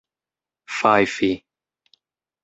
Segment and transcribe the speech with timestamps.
[0.77, 1.29] fajfi